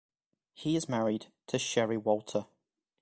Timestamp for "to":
1.45-1.59